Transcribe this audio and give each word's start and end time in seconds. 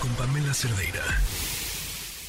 Con 0.00 0.10
Pamela 0.14 0.54
Cerdeira. 0.54 1.02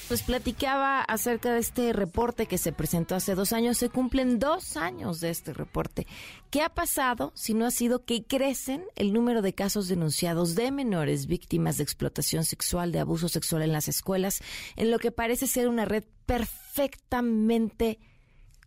Pues 0.09 0.23
platicaba 0.23 1.01
acerca 1.01 1.53
de 1.53 1.59
este 1.59 1.93
reporte 1.93 2.47
que 2.47 2.57
se 2.57 2.73
presentó 2.73 3.15
hace 3.15 3.33
dos 3.33 3.53
años. 3.53 3.77
Se 3.77 3.89
cumplen 3.89 4.37
dos 4.37 4.75
años 4.75 5.21
de 5.21 5.29
este 5.29 5.53
reporte. 5.53 6.05
¿Qué 6.51 6.61
ha 6.61 6.69
pasado 6.69 7.31
si 7.33 7.53
no 7.53 7.65
ha 7.65 7.71
sido 7.71 8.03
que 8.03 8.25
crecen 8.25 8.83
el 8.95 9.13
número 9.13 9.41
de 9.41 9.53
casos 9.53 9.87
denunciados 9.87 10.55
de 10.55 10.69
menores 10.71 11.27
víctimas 11.27 11.77
de 11.77 11.83
explotación 11.83 12.43
sexual, 12.43 12.91
de 12.91 12.99
abuso 12.99 13.29
sexual 13.29 13.61
en 13.61 13.71
las 13.71 13.87
escuelas, 13.87 14.41
en 14.75 14.91
lo 14.91 14.99
que 14.99 15.11
parece 15.11 15.47
ser 15.47 15.69
una 15.69 15.85
red 15.85 16.03
perfectamente 16.25 17.99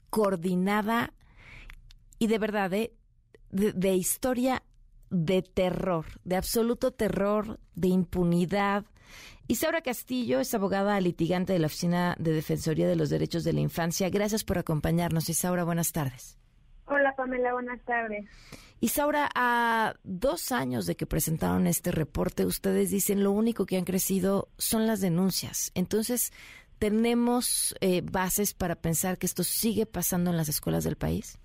coordinada 0.08 1.12
y 2.18 2.27
de 2.27 2.38
verdad 2.38 2.70
de, 2.70 2.96
de 3.50 3.95
historia 3.95 4.62
de 5.11 5.42
terror, 5.42 6.06
de 6.24 6.36
absoluto 6.36 6.93
terror, 6.93 7.58
de 7.74 7.88
impunidad. 7.88 8.85
Isaura 9.48 9.82
Castillo 9.82 10.39
es 10.39 10.54
abogada 10.54 11.00
litigante 11.00 11.52
de 11.52 11.58
la 11.58 11.66
Oficina 11.66 12.14
de 12.18 12.32
Defensoría 12.32 12.86
de 12.86 12.94
los 12.94 13.11
Derechos 13.11 13.43
de 13.43 13.52
la 13.52 13.61
Infancia. 13.61 14.08
Gracias 14.08 14.44
por 14.44 14.58
acompañarnos, 14.58 15.29
Isaura. 15.29 15.64
Buenas 15.64 15.90
tardes. 15.90 16.38
Hola, 16.86 17.14
Pamela. 17.16 17.52
Buenas 17.52 17.80
tardes. 17.85 18.26
Isaura, 18.80 19.29
a 19.35 19.94
dos 20.04 20.52
años 20.52 20.86
de 20.86 20.96
que 20.96 21.04
presentaron 21.04 21.66
este 21.66 21.90
reporte, 21.90 22.46
ustedes 22.46 22.90
dicen 22.90 23.24
lo 23.24 23.32
único 23.32 23.66
que 23.66 23.77
han 23.77 23.85
crecido 23.85 24.49
son 24.57 24.86
las 24.86 25.00
denuncias. 25.00 25.72
Entonces, 25.74 26.32
¿tenemos 26.79 27.74
eh, 27.80 28.02
bases 28.02 28.54
para 28.54 28.77
pensar 28.77 29.18
que 29.18 29.27
esto 29.27 29.43
sigue 29.43 29.85
pasando 29.85 30.30
en 30.30 30.36
las 30.36 30.49
escuelas 30.49 30.85
del 30.85 30.96
país? 30.96 31.39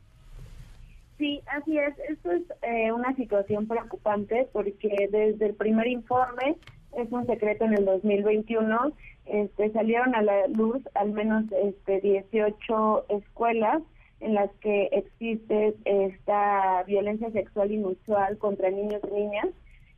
Sí, 1.17 1.41
así 1.47 1.77
es. 1.77 1.97
Esto 2.09 2.31
es 2.31 2.43
eh, 2.61 2.91
una 2.91 3.15
situación 3.15 3.67
preocupante 3.67 4.47
porque 4.51 5.07
desde 5.11 5.45
el 5.45 5.55
primer 5.55 5.87
informe, 5.87 6.57
es 6.97 7.11
un 7.11 7.25
secreto 7.25 7.65
en 7.65 7.73
el 7.73 7.85
2021, 7.85 8.93
este, 9.25 9.71
salieron 9.71 10.15
a 10.15 10.21
la 10.21 10.47
luz 10.47 10.81
al 10.93 11.11
menos 11.11 11.45
este, 11.63 12.01
18 12.01 13.05
escuelas 13.09 13.81
en 14.19 14.33
las 14.33 14.51
que 14.61 14.89
existe 14.91 15.75
esta 15.83 16.83
violencia 16.83 17.31
sexual 17.31 17.71
inusual 17.71 18.37
contra 18.37 18.69
niños 18.69 19.01
y 19.09 19.13
niñas 19.13 19.47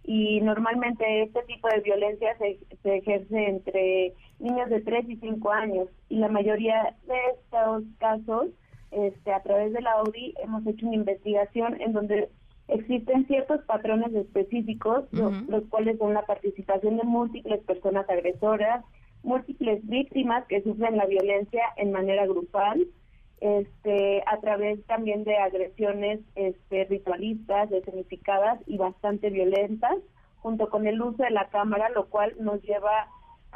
y 0.04 0.42
normalmente 0.42 1.24
este 1.24 1.44
tipo 1.44 1.68
de 1.68 1.82
violencia 1.82 2.36
se, 2.38 2.58
se, 2.82 2.98
ejerce 2.98 3.50
entre 3.50 4.14
niños 4.40 4.70
de 4.70 4.82
3 4.82 5.10
y 5.10 5.18
5 5.18 5.52
años 5.52 5.90
y 6.10 6.18
la 6.18 6.30
mayoría 6.30 6.96
de 7.08 7.18
estos 7.36 7.84
casos 8.00 8.48
este, 8.98 9.32
a 9.32 9.42
través 9.44 9.74
de 9.74 9.82
la 9.82 9.94
Audi 9.94 10.34
hemos 10.42 10.66
hecho 10.66 10.88
una 10.88 10.96
investigación 10.96 11.80
en 11.80 11.94
donde 11.94 12.30
existen 12.68 13.28
ciertos 13.28 13.62
patrones 13.66 14.14
específicos, 14.14 15.06
los, 15.12 15.64
cuales 15.70 15.98
son 16.00 16.14
la 16.14 16.26
participación 16.26 16.98
de 16.98 17.04
múltiples 17.04 17.64
personas 17.64 18.10
agresoras, 18.10 18.84
múltiples 19.24 19.86
víctimas 19.88 20.46
que 20.48 20.62
sufren 20.64 20.98
la 20.98 21.06
violencia 21.06 21.62
en 21.78 21.92
manera 21.92 22.26
grupal, 22.26 22.88
este, 23.40 24.24
a 24.26 24.40
través 24.40 24.84
también 24.88 25.24
de 25.24 25.38
agresiones 25.38 26.20
este, 26.36 26.86
ritualistas, 26.86 27.72
escenificadas 27.72 28.60
y 28.66 28.78
bastante 28.78 29.30
violentas, 29.30 29.96
junto 30.38 30.70
con 30.70 30.88
el 30.88 31.02
uso 31.02 31.24
de 31.24 31.30
la 31.30 31.48
cámara, 31.50 31.90
lo 31.90 32.08
cual 32.08 32.34
nos 32.40 32.62
lleva 32.64 33.08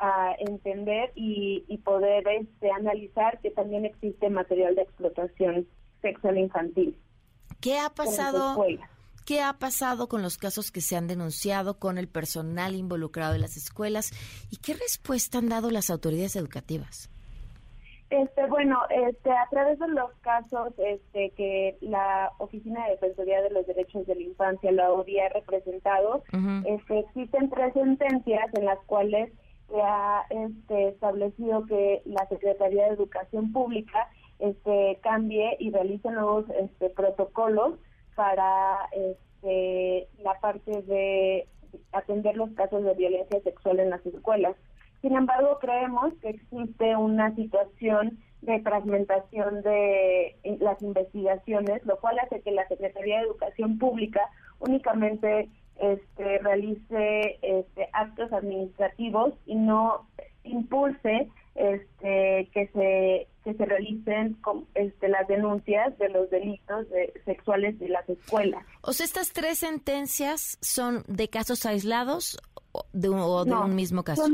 a 0.02 0.34
entender 0.40 1.12
y, 1.16 1.78
poder 1.86 2.28
este, 2.28 2.72
analizar 2.72 3.40
que 3.40 3.52
también 3.52 3.86
existe 3.86 4.30
material 4.30 4.76
de 4.76 4.82
explotación 4.82 5.68
sexual 6.02 6.40
infantil. 6.40 6.98
¿Qué 7.62 7.78
ha 7.78 7.90
pasado? 7.92 8.58
¿Qué 9.26 9.42
ha 9.42 9.54
pasado 9.54 10.10
con 10.10 10.24
los 10.24 10.40
casos 10.40 10.72
que 10.72 10.82
se 10.82 10.98
han 10.98 11.08
denunciado 11.08 11.78
con 11.78 12.00
el 12.00 12.08
personal 12.08 12.74
involucrado 12.74 13.36
en 13.36 13.42
las 13.42 13.56
escuelas 13.56 14.12
y 14.50 14.58
qué 14.58 14.74
respuesta 14.74 15.38
han 15.38 15.50
dado 15.50 15.70
las 15.70 15.92
autoridades 15.92 16.36
educativas? 16.36 17.12
Este, 18.10 18.46
bueno, 18.48 18.80
este, 18.90 19.32
a 19.32 19.48
través 19.52 19.78
de 19.78 19.88
los 19.90 20.12
casos 20.22 20.74
este, 20.80 21.30
que 21.38 21.78
la 21.82 22.32
Oficina 22.40 22.84
de 22.86 22.92
Defensoría 22.94 23.42
de 23.42 23.52
los 23.52 23.68
Derechos 23.68 24.08
de 24.08 24.16
la 24.16 24.22
Infancia, 24.24 24.72
la 24.72 24.92
ODI, 24.92 25.20
ha 25.20 25.30
representado, 25.30 26.24
este, 26.66 27.00
existen 27.00 27.52
tres 27.52 27.74
sentencias 27.74 28.54
en 28.56 28.66
las 28.66 28.80
cuales 28.88 29.32
se 29.72 29.82
ha 29.82 30.26
este, 30.30 30.90
establecido 30.90 31.66
que 31.66 32.02
la 32.06 32.28
Secretaría 32.28 32.86
de 32.86 32.94
Educación 32.94 33.52
Pública 33.52 34.10
este, 34.40 35.00
cambie 35.02 35.56
y 35.60 35.72
realice 35.72 36.10
nuevos 36.12 36.46
este, 36.60 36.90
protocolos 36.90 37.76
para 38.16 38.90
este, 38.92 40.08
la 40.24 40.40
parte 40.40 40.82
de 40.84 41.48
atender 41.94 42.36
los 42.36 42.52
casos 42.52 42.84
de 42.84 42.94
violencia 42.96 43.42
sexual 43.42 43.80
en 43.80 43.92
las 43.92 44.06
escuelas. 44.06 44.56
Sin 45.02 45.16
embargo, 45.16 45.58
creemos 45.60 46.14
que 46.22 46.30
existe 46.30 46.96
una 46.96 47.34
situación 47.36 48.20
de 48.42 48.60
fragmentación 48.62 49.62
de 49.62 50.36
eh, 50.44 50.58
las 50.60 50.82
investigaciones, 50.82 51.86
lo 51.86 51.98
cual 51.98 52.20
hace 52.20 52.42
que 52.42 52.52
la 52.52 52.68
Secretaría 52.68 53.18
de 53.20 53.26
Educación 53.26 53.78
Pública 53.78 54.22
únicamente 54.60 55.50
este, 55.82 56.38
realice 56.40 57.40
este, 57.42 57.90
actos 57.94 58.32
administrativos 58.32 59.34
y 59.46 59.56
no 59.56 60.08
impulse 60.44 61.28
este, 61.56 62.50
que 62.54 62.68
se 62.74 63.28
que 63.44 63.56
se 63.56 63.66
realicen 63.66 64.38
este, 64.76 65.10
las 65.10 65.28
denuncias 65.28 65.98
de 65.98 66.10
los 66.10 66.30
delitos 66.30 66.86
sexuales 67.26 67.80
de 67.80 67.90
las 67.90 68.08
escuelas. 68.08 68.64
O 68.82 68.94
sea, 68.94 69.04
estas 69.04 69.34
tres 69.34 69.58
sentencias 69.58 70.60
son 70.62 71.04
de 71.08 71.28
casos 71.28 71.66
aislados 71.66 72.40
o 72.72 72.86
de, 72.94 73.10
un 73.10 73.76
mismo 73.76 74.04
caso. 74.04 74.28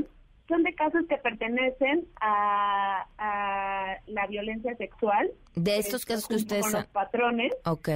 Son, 0.49 0.63
de 0.63 0.75
casos 0.75 1.05
que 1.07 1.15
pertenecen 1.17 2.05
a, 2.19 3.05
la 4.07 4.27
violencia 4.27 4.75
sexual. 4.75 5.31
De 5.55 5.77
estos 5.77 6.05
casos 6.05 6.27
que 6.27 6.35
ustedes 6.35 6.63
con 6.63 6.73
los 6.73 6.87
patrones 6.87 7.53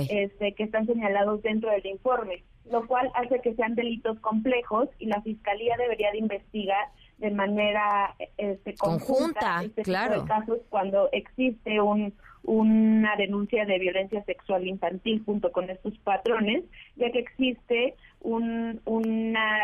este, 0.10 0.54
que 0.54 0.64
están 0.64 0.86
señalados 0.86 1.42
dentro 1.42 1.70
del 1.72 1.86
informe 1.88 2.46
lo 2.72 2.88
cual 2.88 3.12
hace 3.16 3.40
que 3.42 3.54
sean 3.56 3.76
delitos 3.76 4.20
complejos 4.20 4.90
y 5.00 5.06
la 5.08 5.22
fiscalía 5.22 5.76
debería 5.78 6.12
de 6.12 6.20
investigar 6.20 6.88
de 7.18 7.32
manera 7.32 8.16
este, 8.38 8.76
conjunta, 8.76 9.62
este 9.64 9.84
claro. 9.84 10.26
casos 10.26 10.60
cuando 10.70 11.10
existe 11.12 11.80
un, 11.82 12.14
una 12.44 13.16
denuncia 13.16 13.66
de 13.66 13.78
violencia 13.78 14.24
sexual 14.24 14.68
infantil 14.68 15.22
junto 15.26 15.52
con 15.52 15.70
estos 15.70 15.98
patrones, 16.00 16.64
ya 16.96 17.12
que 17.12 17.20
existe 17.20 17.96
un, 18.22 18.82
una 18.86 19.60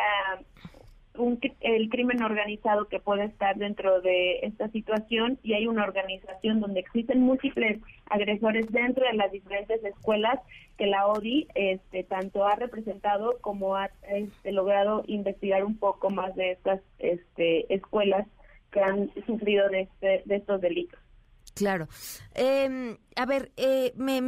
el 1.62 1.90
crimen 1.90 2.24
organizado 2.24 2.88
que 2.88 3.00
puede 3.00 3.26
estar 3.26 3.56
dentro 3.58 4.02
de 4.02 4.40
esta 4.44 4.70
situación 4.70 5.40
y 5.44 5.54
hay 5.54 5.68
una 5.68 5.84
organización 5.84 6.60
donde 6.60 6.80
existen 6.80 7.22
múltiples 7.22 7.82
agresores 8.10 8.72
dentro 8.72 9.06
de 9.06 9.14
las 9.14 9.32
diferentes 9.32 9.84
escuelas 9.84 10.40
que 10.78 10.88
la 10.88 11.08
ODI 11.08 11.48
este, 11.56 12.04
tanto 12.04 12.46
ha 12.46 12.56
representado 12.56 13.38
como 13.42 13.76
ha 13.76 13.90
este, 14.10 14.52
logrado 14.52 15.04
investigar 15.08 15.64
un 15.64 15.78
poco 15.78 16.10
más 16.10 16.36
de 16.36 16.52
estas 16.52 16.82
este, 17.00 17.74
escuelas 17.74 18.28
que 18.72 18.82
han 18.82 19.12
sufrido 19.26 19.70
de, 19.70 19.82
este, 19.82 20.22
de 20.26 20.36
estos 20.36 20.62
delitos. 20.62 21.00
Claro. 21.56 21.88
Em, 22.36 22.98
a 23.16 23.26
ver, 23.26 23.52
eh, 23.58 23.92
me 23.96 24.22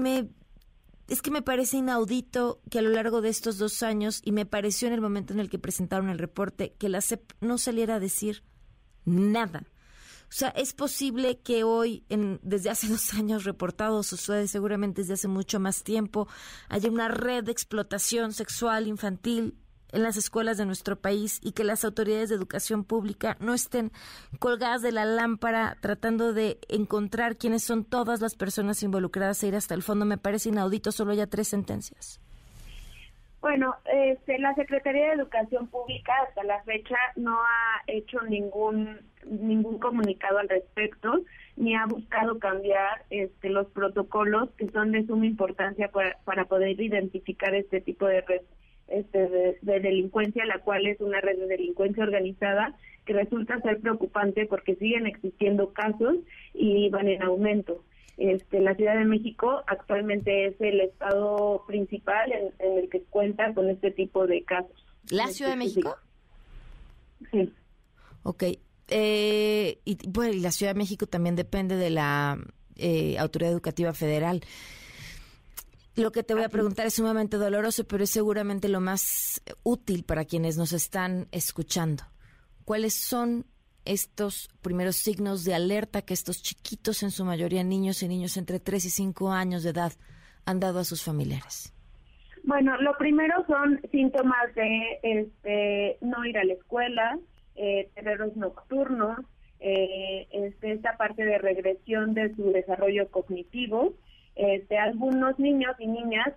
es 1.10 1.22
que 1.22 1.32
me 1.32 1.42
parece 1.42 1.78
inaudito 1.78 2.62
que 2.70 2.80
a 2.80 2.82
lo 2.82 2.90
largo 2.90 3.22
de 3.22 3.30
estos 3.30 3.58
dos 3.58 3.84
años, 3.84 4.22
y 4.24 4.32
me 4.32 4.46
pareció 4.46 4.88
en 4.88 4.94
el 4.94 5.02
momento 5.02 5.34
en 5.34 5.40
el 5.40 5.50
que 5.50 5.60
presentaron 5.60 6.10
el 6.10 6.20
reporte, 6.20 6.74
que 6.78 6.90
la 6.90 7.02
CEP 7.02 7.34
no 7.42 7.58
saliera 7.58 7.96
a 7.96 8.00
decir 8.00 8.44
nada. 9.06 9.64
O 10.30 10.32
sea, 10.32 10.50
es 10.50 10.74
posible 10.74 11.40
que 11.40 11.64
hoy, 11.64 12.06
en, 12.10 12.40
desde 12.44 12.70
hace 12.70 12.88
dos 12.90 13.14
años 13.14 13.44
reportados, 13.44 14.08
sucede 14.08 14.48
seguramente 14.48 15.02
desde 15.02 15.14
hace 15.14 15.28
mucho 15.28 15.60
más 15.60 15.84
tiempo, 15.84 16.28
haya 16.70 16.90
una 16.90 17.08
red 17.08 17.44
de 17.44 17.52
explotación 17.52 18.34
sexual 18.34 18.88
infantil 18.88 19.58
en 19.92 20.04
las 20.04 20.18
escuelas 20.18 20.58
de 20.58 20.66
nuestro 20.66 20.96
país 20.96 21.40
y 21.44 21.54
que 21.54 21.64
las 21.64 21.84
autoridades 21.86 22.30
de 22.30 22.36
educación 22.36 22.84
pública 22.84 23.38
no 23.40 23.54
estén 23.54 23.92
colgadas 24.40 24.82
de 24.82 24.92
la 24.92 25.06
lámpara 25.06 25.78
tratando 25.82 26.34
de 26.34 26.60
encontrar 26.68 27.38
quiénes 27.38 27.64
son 27.64 27.86
todas 27.86 28.22
las 28.22 28.36
personas 28.36 28.84
involucradas 28.84 29.44
e 29.44 29.48
ir 29.48 29.56
hasta 29.56 29.74
el 29.74 29.84
fondo. 29.84 30.06
Me 30.06 30.18
parece 30.18 30.50
inaudito, 30.50 30.92
solo 30.92 31.14
ya 31.14 31.28
tres 31.28 31.48
sentencias. 31.48 32.22
Bueno, 33.42 33.76
este, 33.86 34.38
la 34.40 34.54
Secretaría 34.56 35.08
de 35.08 35.14
Educación 35.14 35.68
Pública 35.68 36.12
hasta 36.28 36.44
la 36.44 36.62
fecha 36.64 36.98
no 37.16 37.40
ha 37.40 37.82
hecho 37.88 38.22
ningún 38.24 39.00
ningún 39.26 39.80
comunicado 39.80 40.40
al 40.40 40.50
respecto 40.50 41.22
ni 41.56 41.76
ha 41.76 41.86
buscado 41.86 42.40
cambiar 42.40 43.04
este, 43.10 43.50
los 43.50 43.68
protocolos 43.68 44.50
que 44.58 44.70
son 44.70 44.92
de 44.92 45.06
suma 45.06 45.26
importancia 45.26 45.90
para, 45.90 46.18
para 46.24 46.46
poder 46.46 46.80
identificar 46.80 47.54
este 47.54 47.82
tipo 47.82 48.06
de 48.08 48.22
este, 48.90 49.28
de, 49.62 49.80
delincuencia, 49.80 50.46
la 50.46 50.60
cual 50.60 50.88
es 50.88 51.00
una 51.02 51.22
red 51.22 51.38
de 51.38 51.48
delincuencia 51.48 52.04
organizada 52.04 52.76
que 53.06 53.14
resulta 53.14 53.60
ser 53.62 53.80
preocupante 53.80 54.46
porque 54.46 54.76
siguen 54.76 55.08
existiendo 55.08 55.74
casos 55.74 56.18
y 56.54 56.90
van 56.90 57.08
en 57.08 57.24
aumento. 57.24 57.84
Este, 58.18 58.60
la 58.60 58.76
Ciudad 58.76 58.98
de 58.98 59.06
México 59.06 59.64
actualmente 59.66 60.48
es 60.48 60.56
el 60.60 60.82
estado 60.82 61.64
principal 61.68 62.32
en, 62.32 62.78
el 62.78 62.90
que 62.90 63.02
cuenta 63.04 63.54
con 63.54 63.70
este 63.70 63.92
tipo 63.92 64.28
de 64.28 64.44
casos. 64.44 64.86
¿La 65.10 65.28
Ciudad 65.28 65.52
de 65.52 65.58
México? 65.58 65.96
Sí. 67.32 67.52
Ok. 68.24 68.44
Eh, 68.90 69.80
y 69.86 69.98
bueno, 70.10 70.34
y 70.34 70.40
la 70.42 70.52
Ciudad 70.52 70.74
de 70.74 70.80
México 70.80 71.06
también 71.08 71.36
depende 71.36 71.76
de 71.76 71.90
la 71.90 72.38
eh, 72.76 73.18
Autoridad 73.18 73.52
Educativa 73.54 73.94
Federal. 73.94 74.42
Lo 76.00 76.14
que 76.14 76.24
te 76.24 76.34
voy 76.34 76.44
a 76.44 76.50
preguntar 76.50 76.86
es 76.86 76.94
sumamente 76.94 77.36
doloroso, 77.36 77.86
pero 77.86 78.06
es 78.06 78.10
seguramente 78.10 78.70
lo 78.70 78.80
más 78.80 79.44
útil 79.64 80.06
para 80.06 80.24
quienes 80.24 80.58
nos 80.58 80.72
están 80.72 81.28
escuchando. 81.34 82.04
¿Cuáles 82.64 82.94
son 82.94 83.46
estos 83.84 84.48
primeros 84.62 84.96
signos 84.96 85.44
de 85.44 85.56
alerta 85.56 86.04
que 86.04 86.14
estos 86.14 86.42
chiquitos, 86.42 87.04
en 87.04 87.12
su 87.12 87.26
mayoría 87.26 87.66
niños 87.66 88.02
y 88.02 88.08
niños 88.08 88.38
entre 88.38 88.62
3 88.62 88.86
y 88.86 88.90
5 88.90 89.30
años 89.30 89.64
de 89.64 89.72
edad, 89.72 89.92
han 90.46 90.62
dado 90.62 90.80
a 90.80 90.86
sus 90.86 91.04
familiares? 91.04 91.74
Bueno, 92.44 92.80
lo 92.80 92.98
primero 92.98 93.46
son 93.46 93.82
síntomas 93.92 94.56
de 94.56 95.00
este, 95.04 95.98
no 96.00 96.24
ir 96.24 96.38
a 96.38 96.46
la 96.46 96.54
escuela, 96.54 97.20
eh, 97.58 97.90
terreros 97.94 98.38
nocturnos, 98.38 99.20
eh, 99.60 100.30
este, 100.32 100.72
esta 100.72 100.96
parte 100.96 101.26
de 101.26 101.40
regresión 101.40 102.14
de 102.14 102.34
su 102.36 102.54
desarrollo 102.54 103.12
cognitivo. 103.12 103.96
Este, 104.36 104.78
algunos 104.78 105.38
niños 105.40 105.76
y 105.80 105.88
niñas, 105.88 106.34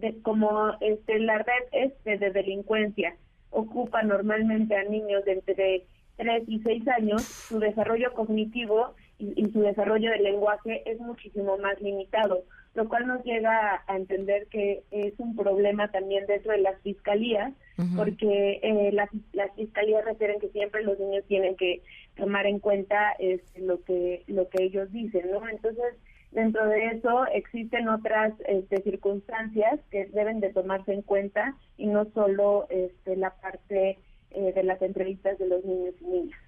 de, 0.00 0.20
como 0.22 0.72
este, 0.80 1.18
la 1.18 1.38
red 1.38 1.64
este, 1.72 2.18
de 2.18 2.30
delincuencia 2.30 3.16
ocupa 3.50 4.02
normalmente 4.02 4.76
a 4.76 4.84
niños 4.84 5.24
de 5.24 5.32
entre 5.32 5.86
3 6.16 6.44
y 6.48 6.60
6 6.60 6.88
años, 6.88 7.22
su 7.22 7.58
desarrollo 7.58 8.12
cognitivo 8.12 8.94
y, 9.18 9.32
y, 9.40 9.50
su 9.52 9.60
desarrollo 9.60 10.10
del 10.10 10.24
lenguaje 10.24 10.82
es 10.90 10.98
muchísimo 11.00 11.56
más 11.58 11.80
limitado, 11.80 12.44
lo 12.74 12.88
cual 12.88 13.06
nos 13.06 13.24
llega 13.24 13.82
a 13.86 13.96
entender 13.96 14.46
que 14.48 14.82
es 14.90 15.14
un 15.18 15.34
problema 15.34 15.88
también 15.88 16.26
dentro 16.26 16.52
de 16.52 16.58
las 16.58 16.80
fiscalías, 16.82 17.52
uh 17.78 17.82
-huh. 17.82 17.96
porque 17.96 18.60
eh, 18.62 18.92
las, 18.92 19.08
las 19.32 19.54
fiscalías 19.54 20.04
refieren 20.04 20.40
que 20.40 20.48
siempre 20.50 20.84
los 20.84 20.98
niños 20.98 21.24
tienen 21.26 21.56
que 21.56 21.82
tomar 22.16 22.46
en 22.46 22.58
cuenta 22.58 23.12
este, 23.18 23.60
lo 23.60 23.82
que 23.84 24.22
lo 24.26 24.48
que 24.48 24.64
ellos 24.64 24.92
dicen, 24.92 25.30
¿no? 25.30 25.48
Entonces, 25.48 25.94
dentro 26.30 26.66
de 26.66 26.86
eso 26.88 27.26
existen 27.32 27.88
otras 27.88 28.32
este, 28.46 28.82
circunstancias 28.82 29.80
que 29.90 30.06
deben 30.06 30.40
de 30.40 30.52
tomarse 30.52 30.92
en 30.92 31.02
cuenta 31.02 31.56
y 31.76 31.86
no 31.86 32.06
solo 32.14 32.66
este, 32.70 33.16
la 33.16 33.30
parte 33.40 33.98
eh, 34.30 34.52
de 34.52 34.62
las 34.62 34.80
entrevistas 34.82 35.38
de 35.38 35.48
los 35.48 35.64
niños 35.64 35.94
y 36.00 36.04
niñas. 36.04 36.40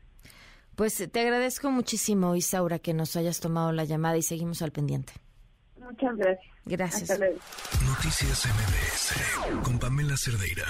Pues 0.77 1.11
te 1.11 1.21
agradezco 1.21 1.71
muchísimo, 1.71 2.37
Isaura, 2.37 2.79
que 2.79 2.95
nos 2.95 3.17
hayas 3.17 3.41
tomado 3.41 3.73
la 3.73 3.85
llamada 3.85 4.17
y 4.17 4.23
seguimos 4.23 4.63
al 4.63 4.71
pendiente. 4.71 5.13
Muchas 5.77 6.17
gracias. 6.17 6.55
Gracias. 6.65 7.11
Hasta 7.11 7.19
luego. 7.19 7.39
Noticias 7.87 8.47
MBS 8.47 9.65
con 9.65 9.79
Pamela 9.79 10.17
Cerdeira. 10.17 10.67